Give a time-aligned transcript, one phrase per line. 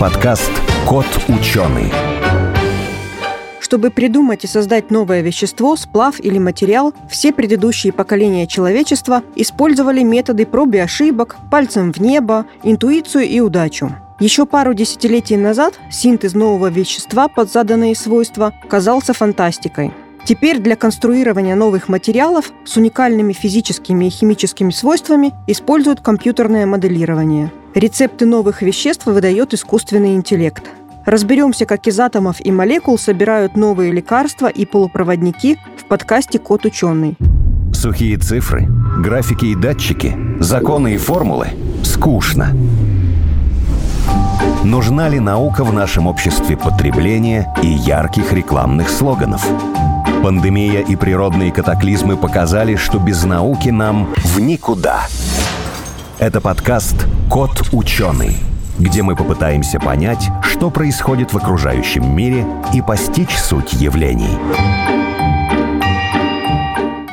[0.00, 0.50] Подкаст
[0.88, 1.92] «Кот ученый».
[3.60, 10.46] Чтобы придумать и создать новое вещество, сплав или материал, все предыдущие поколения человечества использовали методы
[10.46, 13.94] проб и ошибок, пальцем в небо, интуицию и удачу.
[14.20, 19.92] Еще пару десятилетий назад синтез нового вещества под заданные свойства казался фантастикой.
[20.24, 27.50] Теперь для конструирования новых материалов с уникальными физическими и химическими свойствами используют компьютерное моделирование.
[27.74, 30.64] Рецепты новых веществ выдает искусственный интеллект.
[31.06, 37.16] Разберемся, как из атомов и молекул собирают новые лекарства и полупроводники в подкасте «Кот ученый».
[37.72, 38.68] Сухие цифры,
[38.98, 41.48] графики и датчики, законы и формулы–
[41.82, 42.54] скучно.
[44.64, 49.46] Нужна ли наука в нашем обществе потребления и ярких рекламных слоганов?
[50.22, 55.06] Пандемия и природные катаклизмы показали, что без науки нам в никуда.
[56.18, 58.36] Это подкаст «Кот ученый»,
[58.78, 64.36] где мы попытаемся понять, что происходит в окружающем мире и постичь суть явлений.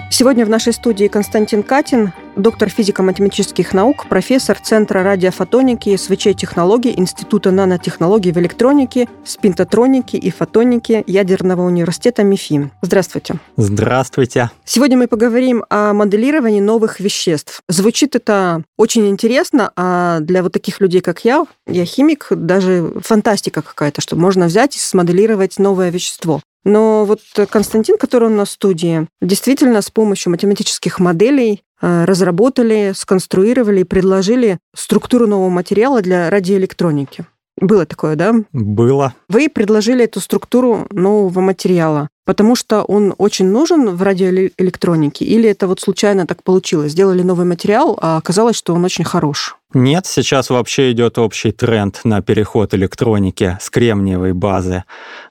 [0.10, 7.52] Сегодня в нашей студии Константин Катин, доктор физико-математических наук, профессор Центра радиофотоники и СВЧ-технологий Института
[7.52, 12.72] нанотехнологий в электронике, спинтотроники и фотоники Ядерного университета МИФИ.
[12.82, 13.36] Здравствуйте.
[13.58, 14.52] Здравствуйте.
[14.66, 17.62] Сегодня мы поговорим о моделировании новых веществ.
[17.68, 23.62] Звучит это очень интересно, а для вот таких людей, как я, я химик, даже фантастика
[23.62, 26.42] какая-то, что можно взять и смоделировать новое вещество.
[26.68, 33.82] Но вот Константин, который у нас в студии, действительно с помощью математических моделей разработали, сконструировали
[33.82, 37.26] и предложили структуру нового материала для радиоэлектроники.
[37.60, 38.34] Было такое, да?
[38.54, 39.16] Было.
[39.30, 45.68] Вы предложили эту структуру нового материала, потому что он очень нужен в радиоэлектронике, или это
[45.68, 46.92] вот случайно так получилось?
[46.92, 49.58] Сделали новый материал, а оказалось, что он очень хорош?
[49.74, 54.84] Нет, сейчас вообще идет общий тренд на переход электроники с кремниевой базы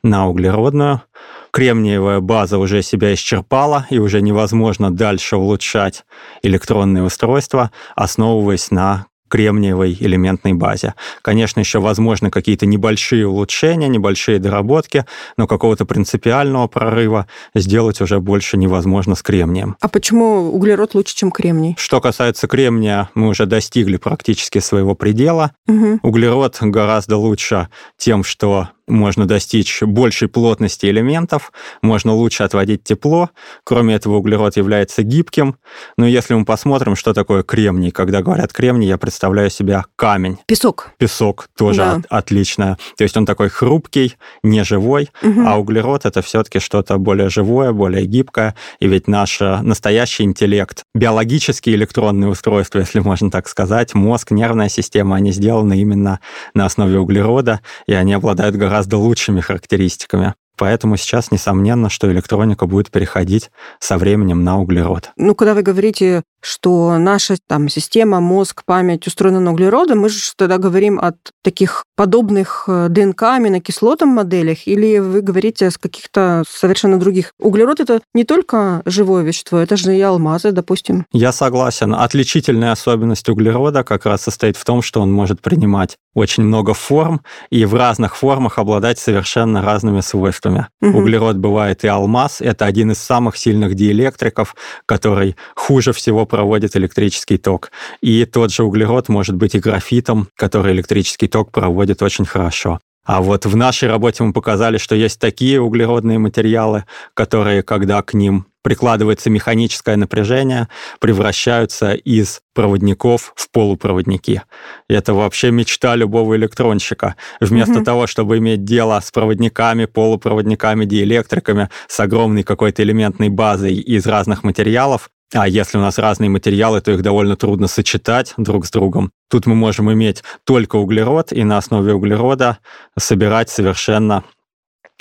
[0.03, 1.03] на углеродную.
[1.51, 6.05] Кремниевая база уже себя исчерпала, и уже невозможно дальше улучшать
[6.43, 10.95] электронные устройства, основываясь на кремниевой элементной базе.
[11.23, 15.05] Конечно, еще возможны какие-то небольшие улучшения, небольшие доработки,
[15.37, 19.77] но какого-то принципиального прорыва сделать уже больше невозможно с кремнием.
[19.81, 21.75] А почему углерод лучше, чем кремний?
[21.79, 25.53] Что касается кремния, мы уже достигли практически своего предела.
[25.67, 26.01] Угу.
[26.03, 31.53] Углерод гораздо лучше тем, что можно достичь большей плотности элементов,
[31.83, 33.31] можно лучше отводить тепло.
[33.65, 35.57] Кроме этого, углерод является гибким.
[35.97, 40.39] Но если мы посмотрим, что такое кремний, когда говорят кремний, я представляю себя камень.
[40.47, 40.91] Песок.
[40.99, 41.95] Песок тоже да.
[41.95, 42.79] от, отлично.
[42.97, 45.43] То есть он такой хрупкий, неживой, угу.
[45.47, 48.55] а углерод это все-таки что-то более живое, более гибкое.
[48.81, 54.69] И ведь наш э, настоящий интеллект, биологические электронные устройства, если можно так сказать, мозг, нервная
[54.69, 56.21] система, они сделаны именно
[56.55, 60.35] на основе углерода, и они обладают гораздо гораздо лучшими характеристиками.
[60.59, 63.51] Поэтому сейчас несомненно, что электроника будет переходить
[63.81, 65.13] со временем на углерод.
[65.17, 70.21] Ну, когда вы говорите, что наша там система, мозг, память устроена на углероды, мы же
[70.37, 77.01] тогда говорим о таких подобных э, ДНК, аминокислотам моделях, или вы говорите о каких-то совершенно
[77.01, 77.33] других?
[77.41, 81.07] Углерод— это не только живое вещество, это же и алмазы, допустим.
[81.13, 81.95] Я согласен.
[81.95, 87.23] Отличительная особенность углерода как раз состоит в том, что он может принимать очень много форм
[87.51, 90.69] и в разных формах обладать совершенно разными свойствами.
[90.81, 90.99] Угу.
[90.99, 92.41] Углерод бывает и алмаз.
[92.41, 94.55] Это один из самых сильных диэлектриков,
[94.87, 97.71] который хуже всего проводит электрический ток.
[98.01, 102.81] И тот же углерод может быть и графитом, который электрический ток проводит очень хорошо.
[103.07, 108.15] А вот в нашей работе мы показали, что есть такие углеродные материалы, которые, когда к
[108.15, 110.67] ним прикладывается механическое напряжение,
[110.99, 114.43] превращаются из проводников в полупроводники.
[114.89, 117.15] И это вообще мечта любого электронщика.
[117.39, 117.85] Вместо mm-hmm.
[117.85, 124.43] того, чтобы иметь дело с проводниками, полупроводниками, диэлектриками, с огромной какой-то элементной базой из разных
[124.43, 129.11] материалов, а если у нас разные материалы, то их довольно трудно сочетать друг с другом.
[129.29, 132.59] Тут мы можем иметь только углерод и на основе углерода
[132.99, 134.25] собирать совершенно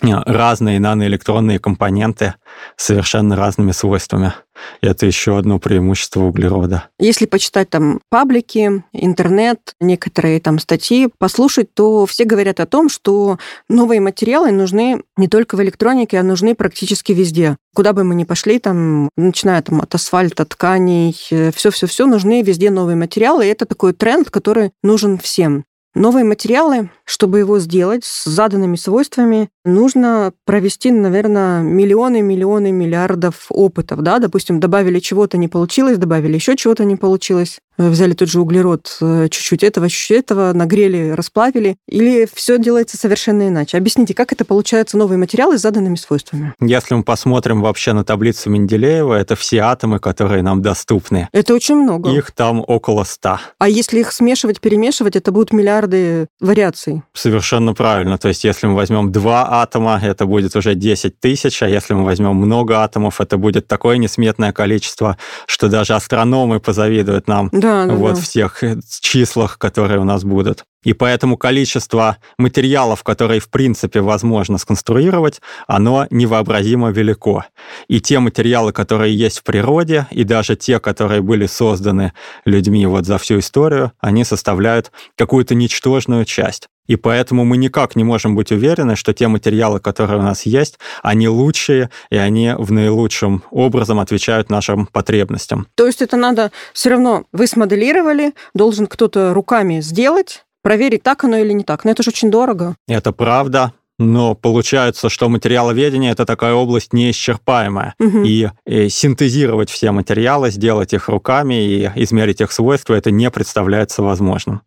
[0.02, 2.36] разные наноэлектронные компоненты
[2.76, 4.34] с совершенно разными свойствами.
[4.82, 6.90] Это еще одно преимущество углерода.
[7.00, 13.38] Если почитать там паблики, интернет, некоторые там статьи, послушать, то все говорят о том, что
[13.68, 17.58] новые материалы нужны не только в электронике, а нужны практически везде.
[17.74, 21.14] Куда бы мы ни пошли, там, начиная там, от асфальта, тканей,
[21.54, 23.46] все-все-все, нужны везде новые материалы.
[23.46, 25.66] И это такой тренд, который нужен всем.
[25.96, 34.02] Новые материалы чтобы его сделать с заданными свойствами, нужно провести, наверное, миллионы, миллионы, миллиардов опытов,
[34.02, 38.42] да, допустим, добавили чего-то, не получилось, добавили еще чего-то, не получилось, э, взяли тот же
[38.42, 43.78] углерод, э, чуть-чуть этого, чуть-чуть этого, нагрели, расплавили, или все делается совершенно иначе.
[43.78, 46.54] Объясните, как это получается новые материалы с заданными свойствами?
[46.60, 51.30] Если мы посмотрим вообще на таблицу Менделеева, это все атомы, которые нам доступны.
[51.32, 52.12] Это очень много.
[52.12, 53.42] Их там около ста.
[53.60, 56.95] А если их смешивать, перемешивать, это будут миллиарды вариаций?
[57.14, 58.18] Совершенно правильно.
[58.18, 62.06] То есть если мы возьмем два атома, это будет уже 10 тысяч, а если мы
[62.06, 67.94] возьмем много атомов, это будет такое несметное количество, что даже астрономы позавидуют нам да, да,
[67.94, 68.22] вот да.
[68.22, 68.64] в тех
[69.02, 70.66] числах, которые у нас будут.
[70.86, 77.44] И поэтому количество материалов, которые в принципе возможно сконструировать, оно невообразимо велико.
[77.90, 82.14] И те материалы, которые есть в природе, и даже те, которые были созданы
[82.46, 86.70] людьми вот за всю историю, они составляют какую-то ничтожную часть.
[86.88, 90.78] И поэтому мы никак не можем быть уверены, что те материалы, которые у нас есть,
[91.02, 95.68] они лучшие, и они в наилучшем образом отвечают нашим потребностям.
[95.76, 101.38] То есть это надо все равно, вы смоделировали, должен кто-то руками сделать, проверить, так оно
[101.38, 101.86] или не так.
[101.86, 102.76] Но это же очень дорого.
[102.88, 103.72] Это правда.
[104.00, 107.94] Но получается, что материаловедение это такая область неисчерпаемая.
[108.00, 108.24] Угу.
[108.24, 114.02] И, и синтезировать все материалы, сделать их руками и измерить их свойства, это не представляется
[114.02, 114.64] возможным.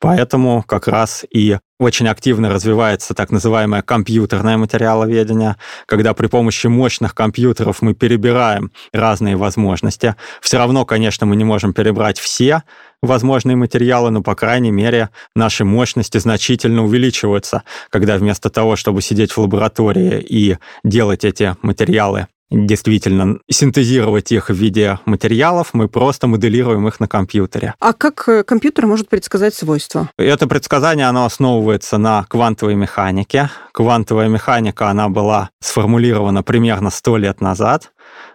[0.00, 5.56] Поэтому как раз и очень активно развивается так называемое компьютерное материаловедение,
[5.86, 10.14] когда при помощи мощных компьютеров мы перебираем разные возможности.
[10.40, 12.62] Все равно, конечно, мы не можем перебрать все
[13.02, 19.32] возможные материалы, но, по крайней мере, наши мощности значительно увеличиваются, когда вместо того, чтобы сидеть
[19.32, 26.86] в лаборатории и делать эти материалы действительно синтезировать их в виде материалов, мы просто моделируем
[26.88, 27.74] их на компьютере.
[27.80, 30.10] А как э, компьютер может предсказать свойства?
[30.16, 33.50] Это предсказание, оно основывается на квантовой механике.
[33.72, 37.92] Квантовая механика, она была сформулирована примерно 100 лет назад,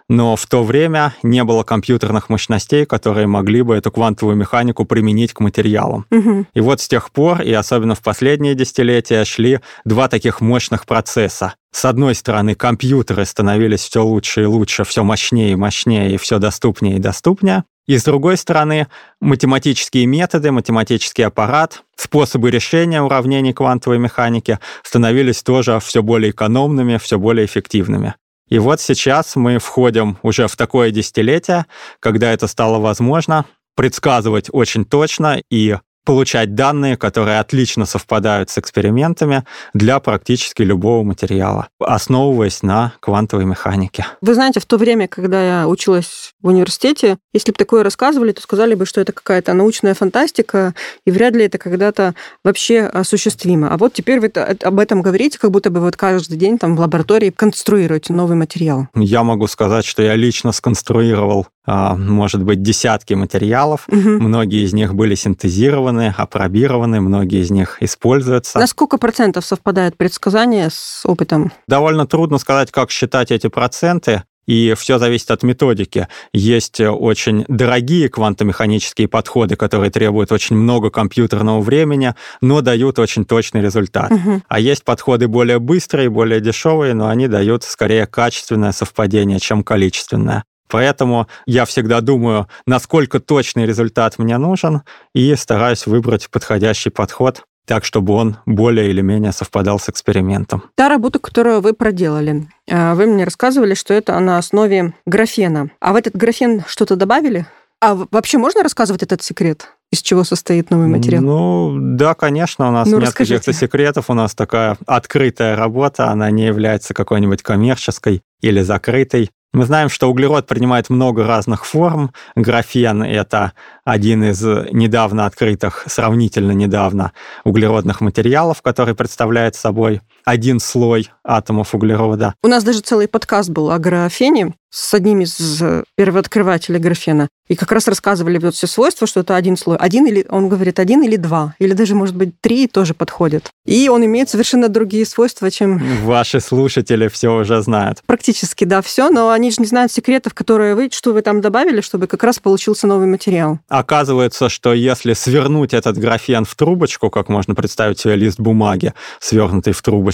[0.08, 5.32] но в то время не было компьютерных мощностей, которые могли бы эту квантовую механику применить
[5.32, 6.06] к материалам.
[6.10, 6.46] Угу.
[6.54, 11.54] И вот с тех пор, и особенно в последние десятилетия, шли два таких мощных процесса.
[11.72, 16.38] С одной стороны, компьютеры становились все лучше и лучше, все мощнее и мощнее, и все
[16.38, 17.64] доступнее и доступнее.
[17.86, 18.86] И с другой стороны,
[19.20, 27.18] математические методы, математический аппарат, способы решения уравнений квантовой механики становились тоже все более экономными, все
[27.18, 28.14] более эффективными.
[28.48, 31.66] И вот сейчас мы входим уже в такое десятилетие,
[32.00, 39.44] когда это стало возможно предсказывать очень точно и получать данные, которые отлично совпадают с экспериментами
[39.74, 44.06] для практически любого материала, основываясь на квантовой механике.
[44.20, 48.40] Вы знаете, в то время, когда я училась в университете, если бы такое рассказывали, то
[48.40, 50.74] сказали бы, что это какая-то научная фантастика,
[51.06, 52.14] и вряд ли это когда-то
[52.44, 53.70] вообще осуществимо.
[53.72, 56.80] А вот теперь вы об этом говорите, как будто бы вот каждый день там в
[56.80, 58.88] лаборатории конструируете новый материал.
[58.94, 63.84] Я могу сказать, что я лично сконструировал может быть, десятки материалов.
[63.88, 63.98] Угу.
[63.98, 68.58] Многие из них были синтезированы, апробированы, многие из них используются.
[68.58, 71.52] На сколько процентов совпадает предсказание с опытом?
[71.68, 74.22] Довольно трудно сказать, как считать эти проценты.
[74.46, 76.08] И все зависит от методики.
[76.32, 83.60] Есть очень дорогие квантомеханические подходы, которые требуют очень много компьютерного времени, но дают очень точный
[83.60, 84.10] результат.
[84.10, 84.42] Угу.
[84.48, 90.44] А есть подходы более быстрые, более дешевые, но они дают скорее качественное совпадение, чем количественное.
[90.72, 94.80] Поэтому я всегда думаю, насколько точный результат мне нужен,
[95.14, 100.64] и стараюсь выбрать подходящий подход так, чтобы он более или менее совпадал с экспериментом.
[100.74, 105.70] Та работа, которую вы проделали, э, вы мне рассказывали, что это на основе графена.
[105.78, 107.46] А в этот графен что-то добавили?
[107.82, 109.68] А вообще можно рассказывать этот секрет?
[109.90, 111.22] Из чего состоит новый материал?
[111.22, 116.30] Ну, да, конечно, у нас ну, нет каких-то секретов, у нас такая открытая работа, она
[116.30, 119.30] не является какой-нибудь коммерческой или закрытой.
[119.54, 122.12] Мы знаем, что углерод принимает много разных форм.
[122.34, 123.52] Графен— это
[123.84, 127.12] один из недавно открытых, сравнительно недавно,
[127.44, 132.34] углеродных материалов, который представляет собой один слой атомов углерода.
[132.42, 135.62] У нас даже целый подкаст был о графене с одним из
[135.96, 137.28] первооткрывателей графена.
[137.48, 139.76] И как раз рассказывали вот все свойства, что это один слой.
[139.76, 141.54] Один или, он говорит, один или два.
[141.58, 143.50] Или даже, может быть, три тоже подходят.
[143.66, 145.78] И он имеет совершенно другие свойства, чем...
[146.04, 147.98] Ваши слушатели все уже знают.
[148.06, 149.10] Практически, да, все.
[149.10, 152.38] Но они же не знают секретов, которые вы, что вы там добавили, чтобы как раз
[152.38, 153.58] получился новый материал.
[153.68, 159.74] Оказывается, что если свернуть этот графен в трубочку, как можно представить себе лист бумаги, свернутый
[159.74, 160.11] в трубочку,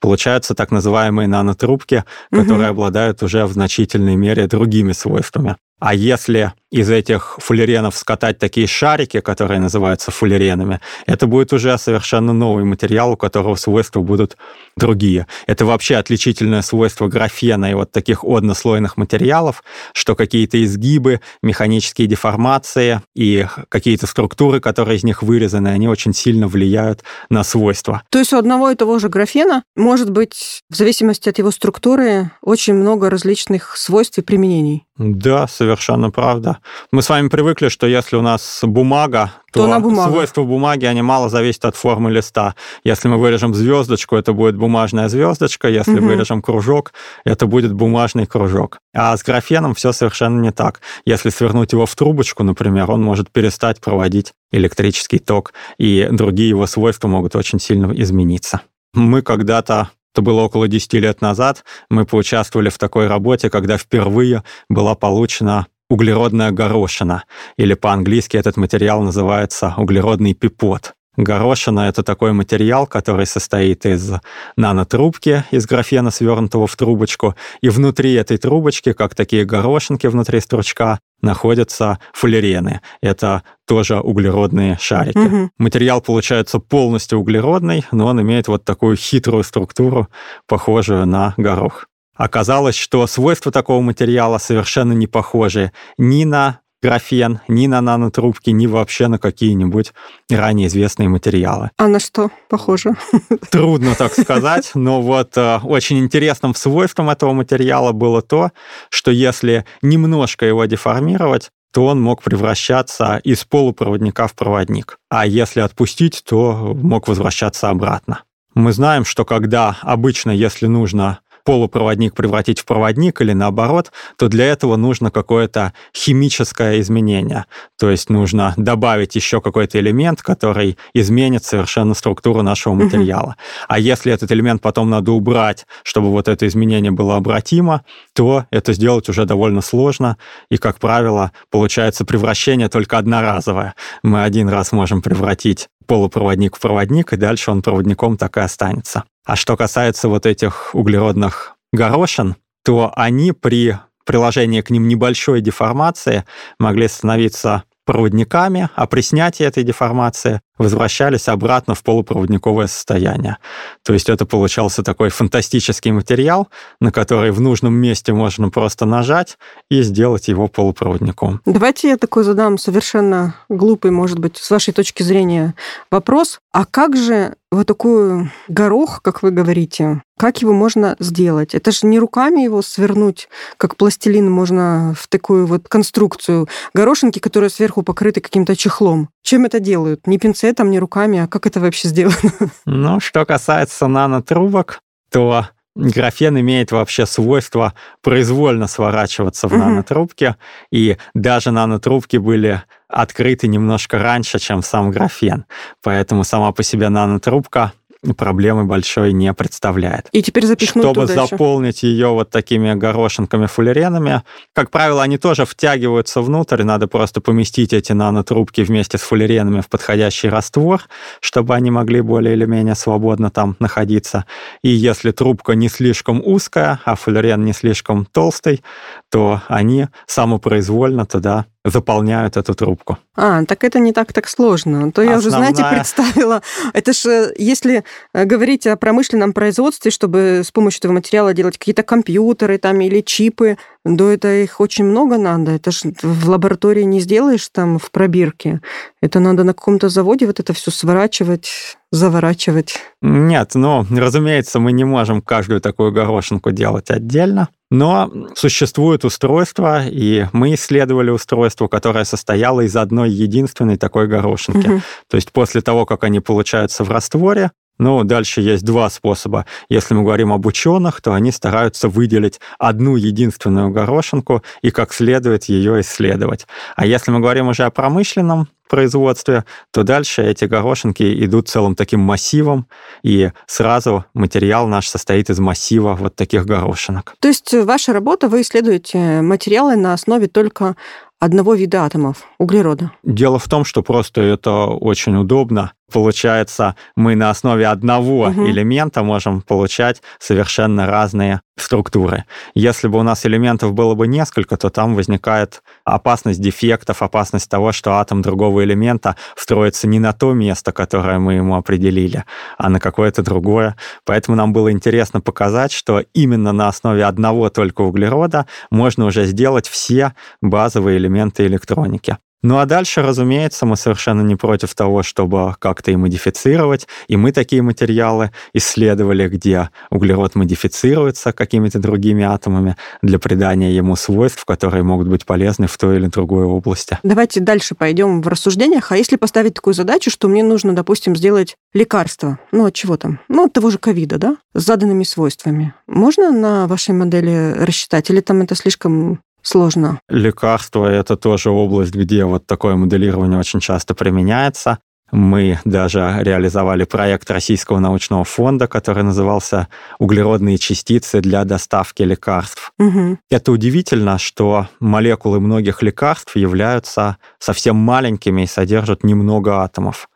[0.00, 2.70] получаются так называемые нанотрубки, которые угу.
[2.70, 5.56] обладают уже в значительной мере другими свойствами.
[5.78, 12.32] А если из этих фуллеренов скатать такие шарики, которые называются фуллеренами, это будет уже совершенно
[12.32, 14.36] новый материал, у которого свойства будут
[14.76, 15.26] другие.
[15.46, 23.00] Это вообще отличительное свойство графена и вот таких однослойных материалов, что какие-то изгибы, механические деформации
[23.14, 28.02] и какие-то структуры, которые из них вырезаны, они очень сильно влияют на свойства.
[28.10, 32.30] То есть у одного и того же графена может быть, в зависимости от его структуры,
[32.42, 34.86] очень много различных свойств и применений.
[34.98, 36.58] Да, совершенно правда.
[36.90, 40.10] Мы с вами привыкли, что если у нас бумага, то, то на бумага.
[40.10, 42.54] свойства бумаги, они мало зависят от формы листа.
[42.84, 46.06] Если мы вырежем звездочку, это будет бумажная звездочка, если угу.
[46.06, 46.92] вырежем кружок,
[47.24, 48.78] это будет бумажный кружок.
[48.94, 50.80] А с графеном все совершенно не так.
[51.04, 56.66] Если свернуть его в трубочку, например, он может перестать проводить электрический ток, и другие его
[56.66, 58.60] свойства могут очень сильно измениться.
[58.94, 64.44] Мы когда-то это было около 10 лет назад, мы поучаствовали в такой работе, когда впервые
[64.70, 67.24] была получена углеродная горошина,
[67.56, 70.94] или по-английски этот материал называется углеродный пипот.
[71.16, 74.12] Горошина— это такой материал, который состоит из
[74.56, 80.98] нанотрубки, из графена, свернутого в трубочку, и внутри этой трубочки, как такие горошинки внутри стручка,
[81.22, 82.82] находятся фуллерены.
[83.00, 85.18] Это тоже углеродные шарики.
[85.18, 85.50] Угу.
[85.58, 90.08] Материал получается полностью углеродный, но он имеет вот такую хитрую структуру,
[90.46, 91.86] похожую на горох.
[92.16, 98.66] Оказалось, что свойства такого материала совершенно не похожи ни на графен, ни на нанотрубки, ни
[98.66, 99.92] вообще на какие-нибудь
[100.30, 101.70] ранее известные материалы.
[101.78, 102.92] А на что похоже?
[103.50, 108.52] Трудно так сказать, но вот э, очень интересным свойством этого материала было то,
[108.90, 114.98] что если немножко его деформировать, то он мог превращаться из полупроводника в проводник.
[115.10, 118.22] А если отпустить, то мог возвращаться обратно.
[118.54, 124.46] Мы знаем, что когда обычно, если нужно полупроводник превратить в проводник или наоборот, то для
[124.46, 127.46] этого нужно какое-то химическое изменение.
[127.78, 133.36] То есть нужно добавить еще какой-то элемент, который изменит совершенно структуру нашего материала.
[133.68, 138.72] А если этот элемент потом надо убрать, чтобы вот это изменение было обратимо, то это
[138.72, 140.16] сделать уже довольно сложно.
[140.50, 143.74] И, как правило, получается превращение только одноразовое.
[144.02, 149.04] Мы один раз можем превратить полупроводник в проводник, и дальше он проводником так и останется.
[149.24, 156.24] А что касается вот этих углеродных горошин, то они при приложении к ним небольшой деформации
[156.58, 163.38] могли становиться проводниками, а при снятии этой деформации возвращались обратно в полупроводниковое состояние.
[163.84, 166.48] То есть это получался такой фантастический материал,
[166.80, 169.38] на который в нужном месте можно просто нажать
[169.70, 171.40] и сделать его полупроводником.
[171.44, 175.54] Давайте я такой задам совершенно глупый, может быть, с вашей точки зрения
[175.90, 176.40] вопрос.
[176.52, 181.54] А как же вот такой горох, как вы говорите, как его можно сделать?
[181.54, 186.48] Это же не руками его свернуть, как пластилин можно в такую вот конструкцию.
[186.74, 189.10] Горошинки, которые сверху покрыты каким-то чехлом.
[189.26, 190.06] Чем это делают?
[190.06, 192.14] Не пинцетом, не руками, а как это вообще сделано?
[192.64, 194.78] Ну, что касается нанотрубок,
[195.10, 199.58] то графен имеет вообще свойство произвольно сворачиваться в угу.
[199.60, 200.36] нанотрубки,
[200.70, 205.44] и даже нанотрубки были открыты немножко раньше, чем сам графен.
[205.82, 207.72] Поэтому сама по себе нанотрубка
[208.14, 210.08] проблемы большой не представляет.
[210.12, 211.92] И теперь запихнуть Чтобы туда заполнить еще.
[211.92, 214.22] ее вот такими горошинками фуллеренами,
[214.52, 219.68] как правило, они тоже втягиваются внутрь, надо просто поместить эти нанотрубки вместе с фуллеренами в
[219.68, 220.82] подходящий раствор,
[221.20, 224.24] чтобы они могли более или менее свободно там находиться.
[224.62, 228.62] И если трубка не слишком узкая, а фуллерен не слишком толстый,
[229.10, 232.98] то они самопроизвольно туда заполняют эту трубку.
[233.16, 234.92] А, так это не так так сложно.
[234.92, 235.50] То я Основная...
[235.50, 236.42] уже, знаете, представила.
[236.72, 241.82] Это же, если э, говорить о промышленном производстве, чтобы с помощью этого материала делать какие-то
[241.82, 245.52] компьютеры там или чипы, да это их очень много надо.
[245.52, 248.60] Это же в лаборатории не сделаешь там в пробирке.
[249.00, 252.80] Это надо на каком-то заводе вот это все сворачивать, заворачивать.
[253.00, 257.48] Нет, ну, разумеется, мы не можем каждую такую горошинку делать отдельно.
[257.70, 264.68] Но существует устройство, и мы исследовали устройство, которое состояло из одной единственной такой горошинки.
[264.68, 264.80] Угу.
[265.10, 269.46] То есть после того, как они получаются в растворе, ну, дальше есть два способа.
[269.68, 275.44] Если мы говорим об ученых, то они стараются выделить одну единственную горошинку и как следует
[275.44, 276.46] ее исследовать.
[276.74, 282.00] А если мы говорим уже о промышленном производстве, то дальше эти горошинки идут целым таким
[282.00, 282.66] массивом,
[283.02, 287.14] и сразу материал наш состоит из массива вот таких горошинок.
[287.20, 290.76] То есть ваша работа, вы исследуете материалы на основе только
[291.18, 292.92] одного вида атомов углерода.
[293.02, 295.72] Дело в том, что просто это очень удобно.
[295.92, 298.46] Получается, мы на основе одного угу.
[298.46, 302.24] элемента можем получать совершенно разные структуры.
[302.54, 307.72] Если бы у нас элементов было бы несколько, то там возникает опасность дефектов, опасность того,
[307.72, 312.24] что атом другого элемента встроится не на то место, которое мы ему определили,
[312.58, 313.76] а на какое-то другое.
[314.04, 319.68] Поэтому нам было интересно показать, что именно на основе одного только углерода можно уже сделать
[319.68, 322.18] все базовые элементы электроники.
[322.46, 326.86] Ну а дальше, разумеется, мы совершенно не против того, чтобы как-то и модифицировать.
[327.08, 334.44] И мы такие материалы исследовали, где углерод модифицируется какими-то другими атомами для придания ему свойств,
[334.44, 337.00] которые могут быть полезны в той или другой области.
[337.02, 338.92] Давайте дальше пойдем в рассуждениях.
[338.92, 343.18] А если поставить такую задачу, что мне нужно, допустим, сделать лекарство, ну от чего там,
[343.26, 348.08] ну от того же ковида, да, с заданными свойствами, можно на вашей модели рассчитать?
[348.08, 350.00] Или там это слишком сложно.
[350.08, 354.78] Лекарства— это тоже область, где вот такое моделирование очень часто применяется.
[355.12, 362.72] Мы даже реализовали проект Российского научного фонда, который назывался «Углеродные частицы для доставки лекарств».
[362.78, 363.18] Угу.
[363.30, 370.08] Это удивительно, что молекулы многих лекарств являются совсем маленькими и содержат немного атомов.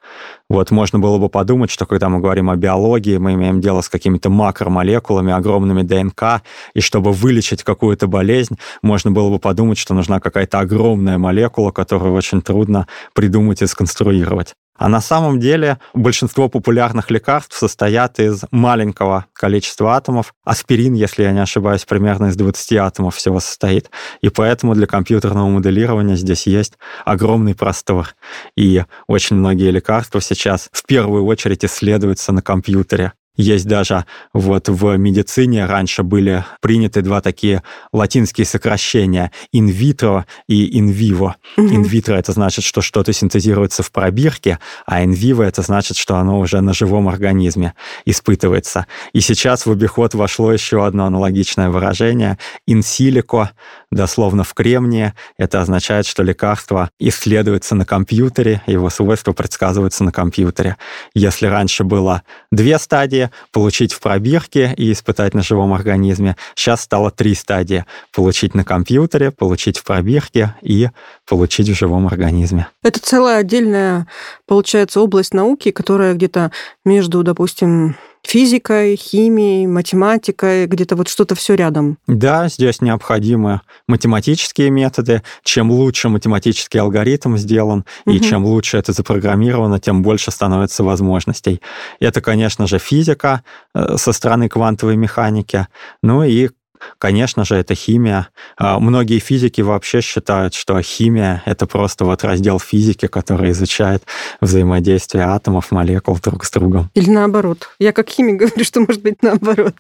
[0.49, 3.88] Вот можно было бы подумать, что когда мы говорим о биологии, мы имеем дело с
[3.88, 6.42] какими-то макромолекулами, огромными ДНК,
[6.75, 12.14] и чтобы вылечить какую-то болезнь, можно было бы подумать, что нужна какая-то огромная молекула, которую
[12.14, 14.54] очень трудно придумать и сконструировать.
[14.80, 20.32] А на самом деле большинство популярных лекарств состоят из маленького количества атомов.
[20.42, 23.90] Аспирин, если я не ошибаюсь, примерно из 20 атомов всего состоит.
[24.22, 28.14] И поэтому для компьютерного моделирования здесь есть огромный простор.
[28.56, 33.12] И очень многие лекарства сейчас в первую очередь исследуются на компьютере.
[33.40, 34.04] Есть даже
[34.35, 41.32] вот в медицине раньше были приняты два такие латинские сокращения in vitro и in vivo.
[41.56, 41.68] Mm-hmm.
[41.70, 46.16] In vitro это значит, что что-то синтезируется в пробирке, а in vivo это значит, что
[46.16, 47.73] оно уже на живом организме
[48.04, 48.87] испытывается.
[49.14, 52.37] И сейчас в обиход вошло еще одно аналогичное выражение
[52.68, 53.49] in silico,
[53.90, 55.14] дословно в кремнии.
[55.38, 60.76] Это означает, что лекарство исследуется на компьютере, его свойства предсказываются на компьютере.
[61.14, 66.37] Если раньше было две стадии, получить в пробирке и испытать на живом организме.
[66.54, 67.84] Сейчас стало три стадии.
[68.14, 70.88] Получить на компьютере, получить в пробирке и
[71.26, 72.68] получить в живом организме.
[72.82, 74.06] Это целая отдельная,
[74.46, 76.52] получается, область науки, которая где-то
[76.84, 77.96] между, допустим,
[78.26, 81.98] физикой, химией, математикой, где-то вот что-то все рядом.
[82.06, 85.22] Да, здесь необходимы математические методы.
[85.42, 88.14] Чем лучше математический алгоритм сделан, угу.
[88.14, 91.61] и чем лучше это запрограммировано, тем больше становится возможностей.
[91.98, 93.42] Это, конечно же, физика
[93.74, 95.66] э, со стороны квантовой механики,
[96.02, 96.50] ну и
[96.99, 98.29] Конечно же, это химия.
[98.57, 104.05] А, многие физики вообще считают, что химия— это просто вот раздел физики, который изучает
[104.40, 106.90] взаимодействие атомов, молекул друг с другом.
[106.95, 107.71] Или наоборот.
[107.79, 109.75] Я как химик говорю, что может быть наоборот.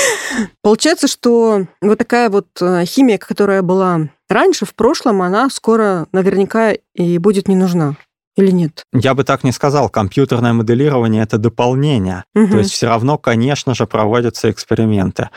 [0.62, 6.72] Получается, что вот такая вот э, химия, которая была раньше, в прошлом, она скоро наверняка
[6.94, 7.96] и будет не нужна
[8.36, 8.84] или нет?
[8.92, 9.88] Я бы так не сказал.
[9.88, 12.24] Компьютерное моделирование— это дополнение.
[12.34, 12.48] Угу.
[12.48, 15.30] То есть все равно, конечно же, проводятся эксперименты.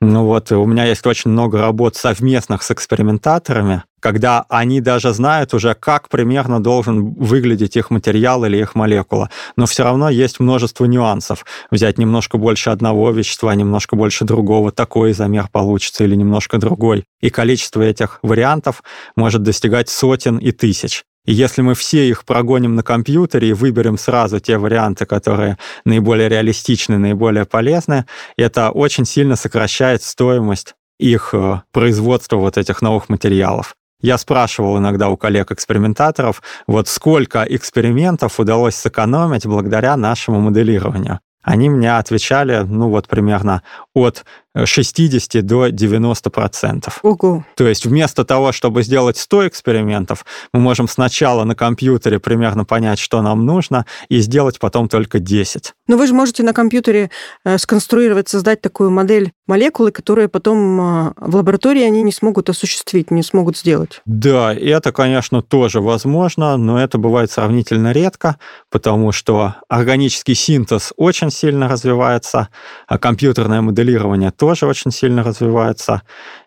[0.00, 5.52] Ну вот, у меня есть очень много работ совместных с экспериментаторами, когда они даже знают
[5.52, 9.30] уже, как примерно должен выглядеть их материал или их молекула.
[9.56, 11.44] Но все равно есть множество нюансов.
[11.70, 17.04] Взять немножко больше одного вещества, немножко больше другого, такой замер получится или немножко другой.
[17.20, 18.82] И количество этих вариантов
[19.14, 21.04] может достигать сотен и тысяч.
[21.26, 26.28] И если мы все их прогоним на компьютере и выберем сразу те варианты, которые наиболее
[26.28, 33.74] реалистичны, наиболее полезны, это очень сильно сокращает стоимость их э, производства вот этих новых материалов.
[34.00, 41.20] Я спрашивал иногда у коллег-экспериментаторов, вот сколько экспериментов удалось сэкономить благодаря нашему моделированию.
[41.42, 43.62] Они мне отвечали, ну вот примерно
[43.94, 44.24] от
[44.64, 47.00] 60 до 90 процентов.
[47.56, 52.98] То есть вместо того, чтобы сделать 100 экспериментов, мы можем сначала на компьютере примерно понять,
[52.98, 55.72] что нам нужно, и сделать потом только 10.
[55.88, 57.10] Но вы же можете на компьютере
[57.44, 63.10] э, сконструировать, создать такую модель молекулы, которые потом э, в лаборатории они не смогут осуществить,
[63.10, 64.00] не смогут сделать.
[64.04, 68.36] Да, и это, конечно, тоже возможно, но это бывает сравнительно редко,
[68.70, 72.48] потому что органический синтез очень сильно развивается,
[72.86, 76.02] а компьютерное моделирование тоже тоже очень сильно развивается.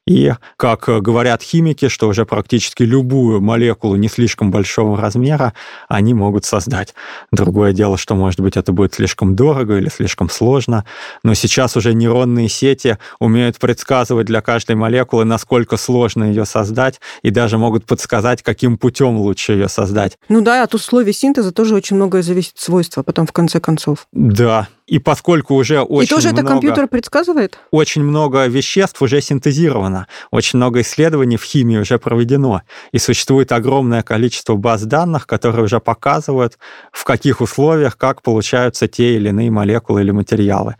[0.10, 5.54] И, как говорят химики, что уже практически любую молекулу не слишком большого размера
[5.88, 6.96] они могут создать.
[7.32, 10.84] Другое дело, что, может быть, это будет слишком дорого или слишком сложно,
[11.22, 17.30] но сейчас уже нейронные сети умеют предсказывать для каждой молекулы, насколько сложно ее создать, и
[17.30, 20.18] даже могут подсказать, каким путем лучше ее создать.
[20.28, 24.08] Ну да, от условий синтеза тоже очень многое зависит от свойства потом в конце концов.
[24.12, 27.60] Да, и поскольку уже очень И тоже много, это компьютер предсказывает?
[27.70, 29.99] Очень много веществ уже синтезировано.
[30.00, 30.08] Реально.
[30.32, 35.80] Очень много исследований в химии уже проведено, и существует огромное количество баз данных, которые уже
[35.80, 36.58] показывают,
[36.92, 40.76] в каких условиях, как получаются те или иные молекулы или материалы.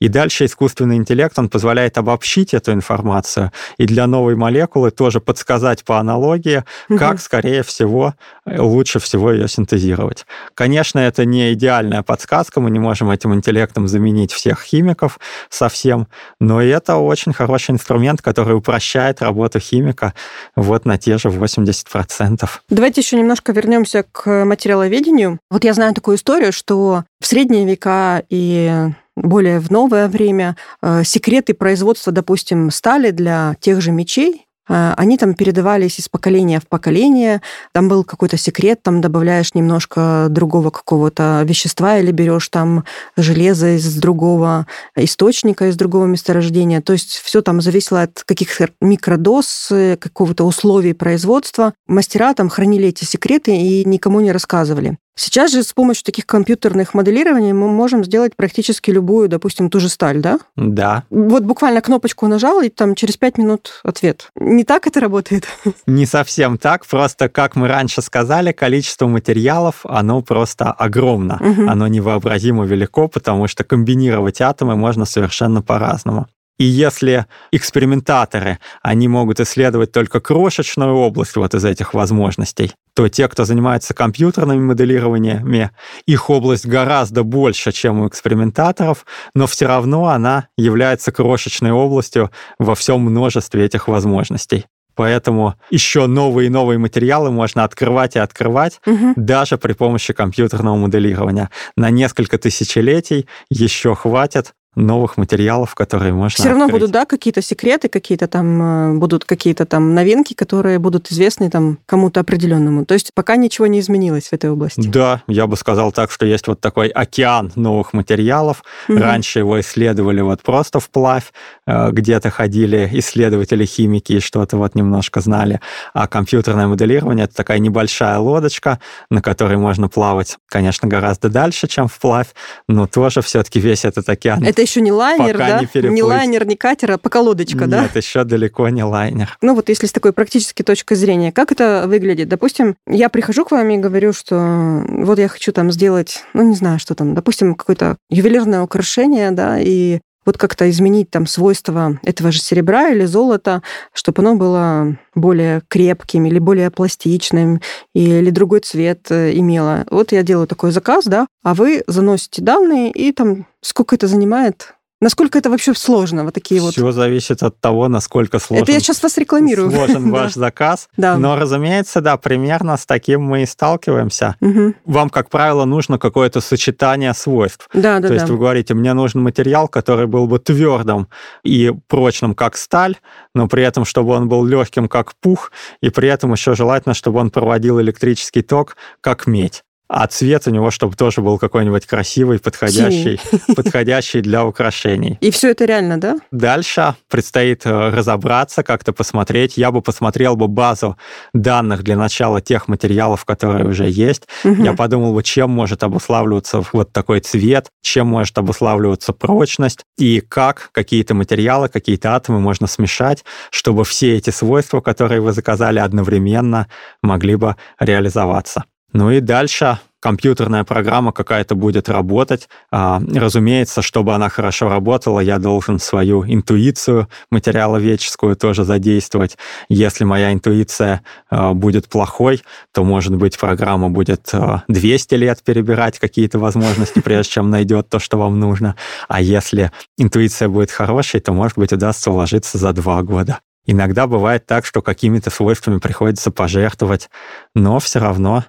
[0.00, 5.84] И дальше искусственный интеллект, он позволяет обобщить эту информацию и для новой молекулы тоже подсказать
[5.84, 6.98] по аналогии, угу.
[6.98, 8.14] как, скорее всего,
[8.46, 10.26] лучше всего ее синтезировать.
[10.54, 16.06] Конечно, это не идеальная подсказка, мы не можем этим интеллектом заменить всех химиков совсем,
[16.40, 20.14] но это очень хороший инструмент, который упрощает работу химика
[20.54, 22.48] вот на те же 80%.
[22.68, 25.38] Давайте еще немножко вернемся к материаловедению.
[25.50, 31.02] Вот я знаю такую историю, что в средние века и более в новое время э,
[31.04, 37.42] секреты производства, допустим, стали для тех же мечей, они там передавались из поколения в поколение.
[37.72, 42.84] Там был какой-то секрет, там добавляешь немножко другого какого-то вещества или берешь там
[43.16, 46.80] железо из другого источника, из другого месторождения.
[46.80, 51.74] То есть все там зависело от каких-то микродоз, какого-то условий производства.
[51.86, 54.98] Мастера там хранили эти секреты и никому не рассказывали.
[55.16, 59.88] Сейчас же с помощью таких компьютерных моделирований мы можем сделать практически любую, допустим, ту же
[59.88, 60.38] сталь, да?
[60.56, 61.04] Да.
[61.10, 64.30] Вот буквально кнопочку нажал, и там через пять минут ответ.
[64.36, 65.46] Не так это работает?
[65.86, 66.86] Не совсем так.
[66.86, 71.38] Просто, как мы раньше сказали, количество материалов, оно просто огромно.
[71.40, 71.68] Угу.
[71.68, 76.28] Оно невообразимо велико, потому что комбинировать атомы можно совершенно по-разному.
[76.60, 83.28] И если экспериментаторы, они могут исследовать только крошечную область вот из этих возможностей, то те,
[83.28, 85.70] кто занимается компьютерными моделированиями,
[86.04, 92.74] их область гораздо больше, чем у экспериментаторов, но все равно она является крошечной областью во
[92.74, 94.66] всем множестве этих возможностей.
[94.96, 99.14] Поэтому еще новые и новые материалы можно открывать и открывать угу.
[99.16, 101.48] даже при помощи компьютерного моделирования.
[101.74, 107.88] На несколько тысячелетий еще хватит новых материалов, которые можно Все равно будут, да, какие-то секреты,
[107.88, 112.84] какие-то там, э, будут какие-то там новинки, которые будут известны там кому-то определенному.
[112.84, 114.86] То есть пока ничего не изменилось в этой области.
[114.86, 118.62] Да, я бы сказал так, что есть вот такой океан новых материалов.
[118.88, 118.98] Угу.
[118.98, 121.32] Раньше его исследовали вот просто вплавь,
[121.66, 125.60] э, где-то ходили исследователи, химики и что-то вот немножко знали.
[125.94, 128.78] А компьютерное моделирование— это такая небольшая лодочка,
[129.10, 132.28] на которой можно плавать, конечно, гораздо дальше, чем вплавь,
[132.68, 135.60] но тоже все-таки весь этот океан это еще не лайнер, Пока да?
[135.60, 135.94] Не, переплыть.
[135.94, 137.82] не лайнер, не катер, а пока лодочка, Нет, да?
[137.82, 139.36] Нет, еще далеко не лайнер.
[139.42, 142.28] Ну вот если с такой практической точки зрения, как это выглядит?
[142.28, 146.54] Допустим, я прихожу к вам и говорю, что вот я хочу там сделать, ну не
[146.54, 152.30] знаю, что там, допустим, какое-то ювелирное украшение, да, и вот как-то изменить там свойства этого
[152.32, 157.60] же серебра или золота, чтобы оно было более крепким или более пластичным,
[157.94, 159.86] или другой цвет э, имело.
[159.90, 164.74] Вот я делаю такой заказ, да, а вы заносите данные, и там сколько это занимает,
[165.00, 166.74] Насколько это вообще сложно, вот такие Все вот?
[166.74, 168.64] Все зависит от того, насколько сложен.
[168.64, 169.70] Это я сейчас вас рекламирую.
[169.70, 170.88] Сложен ваш заказ.
[170.96, 171.16] Да.
[171.16, 174.36] Но, разумеется, да, примерно с таким мы и сталкиваемся.
[174.84, 177.68] Вам, как правило, нужно какое-то сочетание свойств.
[177.72, 181.08] Да, да, То есть вы говорите, мне нужен материал, который был бы твердым
[181.44, 182.96] и прочным, как сталь,
[183.34, 187.20] но при этом, чтобы он был легким, как пух, и при этом еще желательно, чтобы
[187.20, 192.38] он проводил электрический ток, как медь а цвет у него, чтобы тоже был какой-нибудь красивый,
[192.38, 193.20] подходящий,
[193.56, 195.18] подходящий для украшений.
[195.20, 196.16] И все это реально, да?
[196.30, 199.56] Дальше предстоит э, разобраться, как-то посмотреть.
[199.56, 200.96] Я бы посмотрел бы базу
[201.34, 204.28] данных для начала тех материалов, которые уже есть.
[204.44, 204.62] Угу.
[204.62, 210.70] Я подумал бы, чем может обуславливаться вот такой цвет, чем может обуславливаться прочность, и как
[210.70, 216.68] какие-то материалы, какие-то атомы можно смешать, чтобы все эти свойства, которые вы заказали одновременно,
[217.02, 218.64] могли бы реализоваться.
[218.92, 222.48] Ну и дальше компьютерная программа какая-то будет работать.
[222.70, 229.36] А, разумеется, чтобы она хорошо работала, я должен свою интуицию материаловедческую тоже задействовать.
[229.68, 234.32] Если моя интуиция а, будет плохой, то, может быть, программа будет
[234.68, 238.76] 200 а, лет перебирать какие-то возможности, прежде чем найдет то, что вам нужно.
[239.08, 243.40] А если интуиция будет хорошей, то, может быть, удастся уложиться за два года.
[243.66, 247.10] Иногда бывает так, что какими-то свойствами приходится пожертвовать,
[247.54, 248.44] но все равно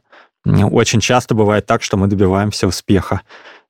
[0.46, 3.22] очень часто бывает так, что мы добиваемся успеха.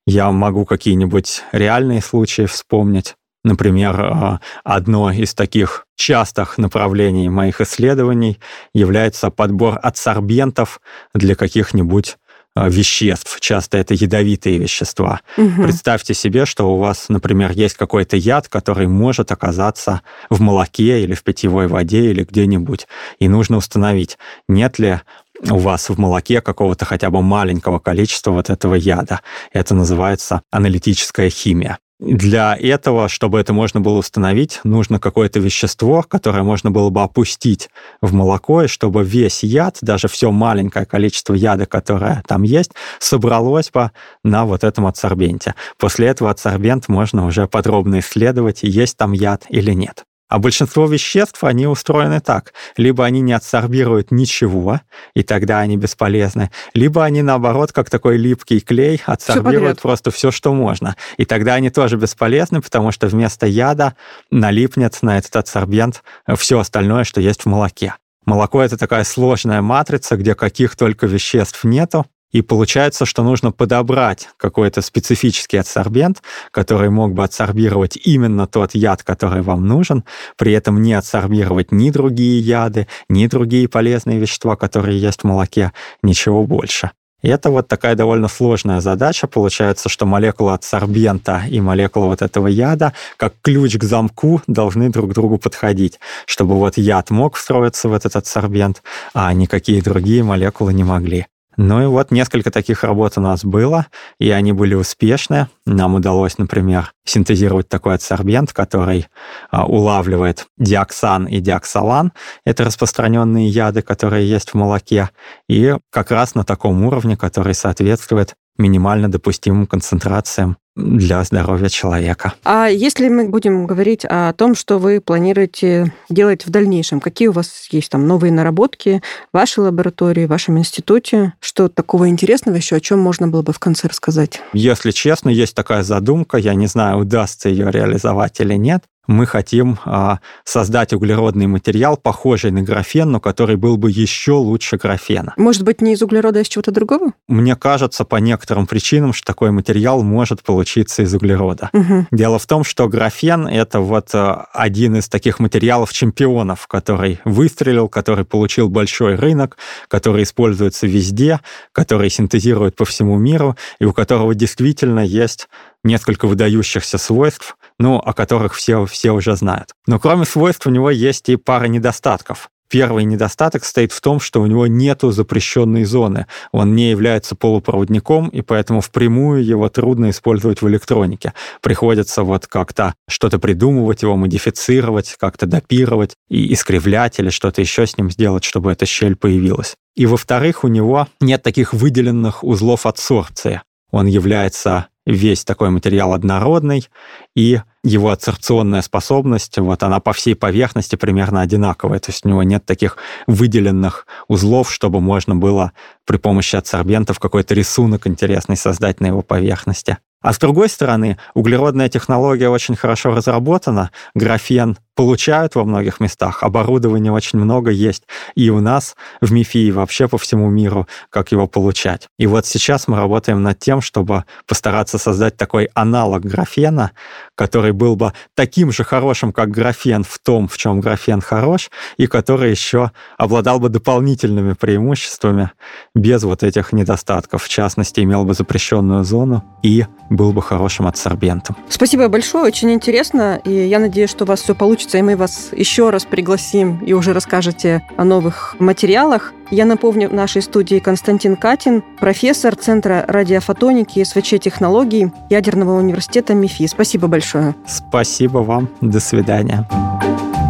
[0.06, 3.14] Я могу какие-нибудь реальные случаи вспомнить.
[3.44, 8.38] Например, а, одно из таких частых направлений моих исследований
[8.72, 10.80] является подбор адсорбентов
[11.12, 12.18] для каких-нибудь
[12.54, 13.40] а, веществ.
[13.40, 15.20] Часто это ядовитые вещества.
[15.36, 15.62] Угу.
[15.62, 21.14] Представьте себе, что у вас, например, есть какой-то яд, который может оказаться в молоке или
[21.14, 22.86] в питьевой воде или где-нибудь.
[23.18, 25.00] И нужно установить, нет ли
[25.50, 29.20] у вас в молоке какого-то хотя бы маленького количества вот этого яда.
[29.52, 31.78] Это называется аналитическая химия.
[32.04, 37.70] Для этого, чтобы это можно было установить, нужно какое-то вещество, которое можно было бы опустить
[38.00, 43.70] в молоко, и чтобы весь яд, даже все маленькое количество яда, которое там есть, собралось
[43.70, 43.92] бы
[44.24, 45.54] на вот этом адсорбенте.
[45.78, 50.04] После этого адсорбент можно уже подробно исследовать, есть там яд или нет.
[50.32, 52.54] А большинство веществ, они устроены так.
[52.78, 54.80] Либо они не адсорбируют ничего,
[55.12, 60.30] и тогда они бесполезны, либо они, наоборот, как такой липкий клей, адсорбируют все просто все,
[60.30, 60.96] что можно.
[61.18, 63.94] И тогда они тоже бесполезны, потому что вместо яда
[64.30, 66.02] налипнет на этот адсорбент
[66.38, 67.96] все остальное, что есть в молоке.
[68.24, 74.28] Молоко— это такая сложная матрица, где каких только веществ нету, и получается, что нужно подобрать
[74.36, 80.04] какой-то специфический адсорбент, который мог бы адсорбировать именно тот яд, который вам нужен,
[80.36, 85.72] при этом не адсорбировать ни другие яды, ни другие полезные вещества, которые есть в молоке,
[86.02, 86.90] ничего больше.
[87.22, 89.28] И это вот такая довольно сложная задача.
[89.28, 95.12] Получается, что молекула адсорбента и молекула вот этого яда, как ключ к замку, должны друг
[95.12, 98.82] к другу подходить, чтобы вот яд мог встроиться в этот адсорбент,
[99.14, 101.26] а никакие другие молекулы не могли.
[101.56, 103.86] Ну и вот несколько таких работ у нас было,
[104.18, 105.48] и они были успешны.
[105.66, 109.08] Нам удалось, например, синтезировать такой адсорбент, который
[109.50, 112.12] а, улавливает диоксан и диоксалан.
[112.44, 115.10] Это распространенные яды, которые есть в молоке,
[115.48, 122.32] и как раз на таком уровне, который соответствует минимально допустимым концентрациям для здоровья человека.
[122.44, 127.32] А если мы будем говорить о том, что вы планируете делать в дальнейшем, какие у
[127.32, 131.34] вас есть там новые наработки в вашей лаборатории, в вашем институте?
[131.40, 134.40] Что такого интересного еще, о чем можно было бы в конце рассказать?
[134.54, 139.78] Если честно, есть такая задумка, я не знаю, удастся ее реализовать или нет, мы хотим
[139.84, 145.34] а, создать углеродный материал, похожий на графен, но который был бы еще лучше графена.
[145.36, 147.12] Может быть, не из углерода, а из чего-то другого?
[147.28, 151.70] Мне кажется, по некоторым причинам, что такой материал может получиться из углерода.
[151.72, 152.06] Угу.
[152.12, 158.24] Дело в том, что графен— это вот а, один из таких материалов-чемпионов, который выстрелил, который
[158.24, 159.56] получил большой рынок,
[159.88, 161.40] который используется везде,
[161.72, 165.48] который синтезирует по всему миру, и у которого действительно есть
[165.84, 169.70] несколько выдающихся свойств, ну, о которых все, все уже знают.
[169.86, 172.50] Но кроме свойств у него есть и пара недостатков.
[172.72, 176.26] Первый недостаток стоит в том, что у него нету запрещенной зоны.
[176.52, 181.34] Он не является полупроводником, и поэтому впрямую его трудно использовать в электронике.
[181.60, 187.98] Приходится вот как-то что-то придумывать, его модифицировать, как-то допировать и искривлять или что-то еще с
[187.98, 189.74] ним сделать, чтобы эта щель появилась.
[189.94, 193.60] И во-вторых, у него нет таких выделенных узлов адсорбции.
[193.90, 196.88] Он является весь такой материал однородный,
[197.34, 202.42] и его адсорбционная способность, вот она по всей поверхности примерно одинаковая, то есть у него
[202.44, 205.72] нет таких выделенных узлов, чтобы можно было
[206.06, 209.98] при помощи адсорбентов какой-то рисунок интересный создать на его поверхности.
[210.20, 217.12] А с другой стороны, углеродная технология очень хорошо разработана, графен получают во многих местах, оборудования
[217.12, 221.46] очень много есть, и у нас в МИФИ и вообще по всему миру, как его
[221.46, 222.08] получать.
[222.18, 226.92] И вот сейчас мы работаем над тем, чтобы постараться создать такой аналог графена,
[227.34, 232.06] который был бы таким же хорошим, как графен в том, в чем графен хорош, и
[232.06, 235.50] который еще обладал бы дополнительными преимуществами
[235.94, 237.42] без вот этих недостатков.
[237.42, 241.56] В частности, имел бы запрещенную зону и был бы хорошим адсорбентом.
[241.68, 245.50] Спасибо большое, очень интересно, и я надеюсь, что у вас все получится, и мы вас
[245.52, 249.32] еще раз пригласим и уже расскажете о новых материалах.
[249.50, 256.66] Я напомню, в нашей студии Константин Катин, профессор Центра радиофотоники и СВЧ-технологий Ядерного университета МИФИ.
[256.66, 257.54] Спасибо большое.
[257.66, 258.68] Спасибо вам.
[258.80, 259.68] До свидания.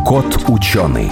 [0.06, 1.10] Кот ученый.